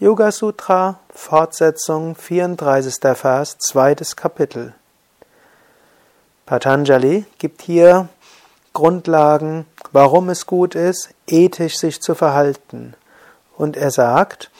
[0.00, 2.96] Yoga Sutra, Fortsetzung, 34.
[3.14, 4.74] Vers, zweites Kapitel.
[6.46, 8.08] Patanjali gibt hier
[8.72, 12.94] Grundlagen, warum es gut ist, ethisch sich zu verhalten.
[13.56, 14.50] Und er sagt,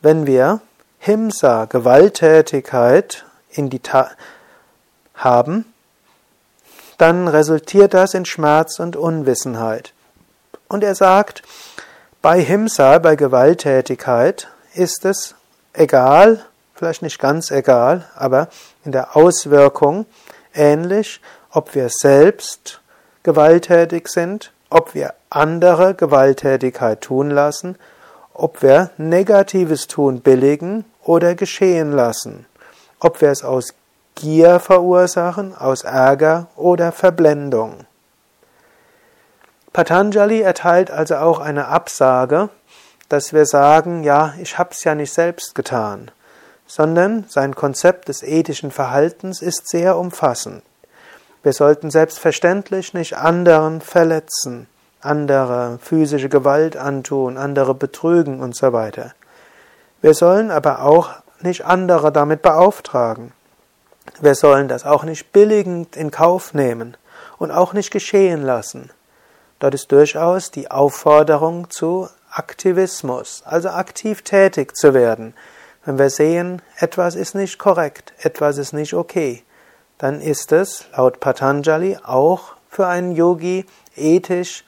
[0.00, 0.62] wenn wir
[0.98, 4.10] Himsa, Gewalttätigkeit in die Ta
[5.14, 5.64] haben,
[6.98, 9.92] dann resultiert das in Schmerz und Unwissenheit.
[10.66, 11.44] Und er sagt,
[12.20, 15.34] bei Himsa, bei Gewalttätigkeit, ist es
[15.72, 18.48] egal, vielleicht nicht ganz egal, aber
[18.84, 20.06] in der Auswirkung
[20.52, 22.80] ähnlich, ob wir selbst
[23.22, 27.76] gewalttätig sind, ob wir andere Gewalttätigkeit tun lassen,
[28.34, 32.46] ob wir negatives Tun billigen oder geschehen lassen,
[33.00, 33.74] ob wir es aus
[34.14, 37.86] Gier verursachen, aus Ärger oder Verblendung.
[39.78, 42.48] Patanjali erteilt also auch eine Absage,
[43.08, 46.10] dass wir sagen, ja, ich hab's ja nicht selbst getan,
[46.66, 50.64] sondern sein Konzept des ethischen Verhaltens ist sehr umfassend.
[51.44, 54.66] Wir sollten selbstverständlich nicht anderen verletzen,
[55.00, 59.12] andere physische Gewalt antun, andere betrügen und so weiter.
[60.02, 63.30] Wir sollen aber auch nicht andere damit beauftragen.
[64.20, 66.96] Wir sollen das auch nicht billigend in Kauf nehmen
[67.38, 68.90] und auch nicht geschehen lassen.
[69.58, 75.34] Dort ist durchaus die Aufforderung zu Aktivismus, also aktiv tätig zu werden.
[75.84, 79.42] Wenn wir sehen, etwas ist nicht korrekt, etwas ist nicht okay,
[79.96, 84.64] dann ist es, laut Patanjali, auch für einen Yogi ethisch,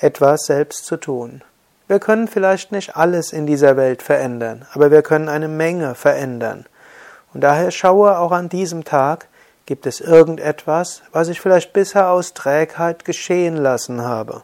[0.00, 1.42] etwas selbst zu tun.
[1.86, 6.66] Wir können vielleicht nicht alles in dieser Welt verändern, aber wir können eine Menge verändern.
[7.34, 9.28] Und daher schaue auch an diesem Tag,
[9.72, 14.42] Gibt es irgendetwas, was ich vielleicht bisher aus Trägheit geschehen lassen habe?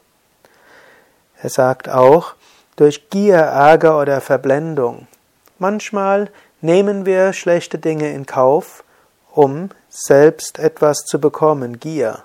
[1.42, 2.32] Er sagt auch,
[2.76, 5.06] durch Gier, Ärger oder Verblendung.
[5.58, 6.30] Manchmal
[6.62, 8.84] nehmen wir schlechte Dinge in Kauf,
[9.34, 12.20] um selbst etwas zu bekommen, Gier.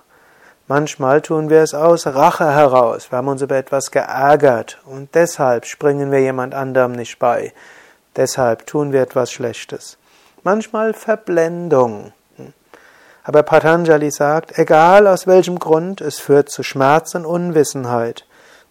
[0.69, 3.11] Manchmal tun wir es aus Rache heraus.
[3.11, 7.51] Wir haben uns über etwas geärgert und deshalb springen wir jemand anderem nicht bei.
[8.15, 9.97] Deshalb tun wir etwas Schlechtes.
[10.43, 12.13] Manchmal Verblendung.
[13.23, 18.25] Aber Patanjali sagt, egal aus welchem Grund, es führt zu Schmerz und Unwissenheit.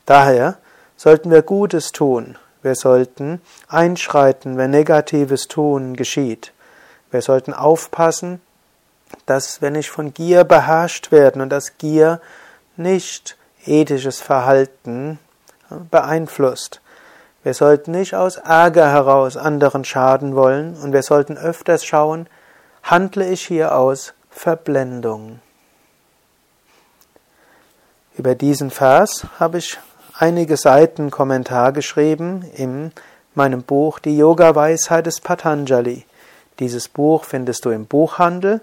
[0.05, 0.59] Daher
[0.97, 2.37] sollten wir Gutes tun.
[2.63, 6.53] Wir sollten einschreiten, wenn negatives Tun geschieht.
[7.11, 8.41] Wir sollten aufpassen,
[9.27, 12.21] dass wir nicht von Gier beherrscht werden und dass Gier
[12.77, 13.37] nicht
[13.67, 15.19] ethisches Verhalten
[15.91, 16.81] beeinflusst.
[17.43, 22.29] Wir sollten nicht aus Ärger heraus anderen schaden wollen und wir sollten öfters schauen,
[22.83, 25.41] handle ich hier aus Verblendung.
[28.17, 29.79] Über diesen Vers habe ich
[30.19, 32.93] einige Seiten Kommentar geschrieben in
[33.35, 36.05] meinem Buch Die Yoga-Weisheit des Patanjali.
[36.59, 38.61] Dieses Buch findest du im Buchhandel.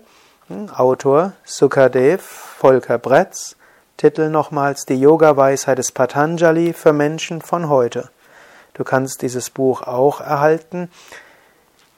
[0.76, 3.56] Autor Sukadev, Volker Bretz.
[3.98, 8.10] Titel nochmals Die Yoga-Weisheit des Patanjali für Menschen von heute.
[8.74, 10.90] Du kannst dieses Buch auch erhalten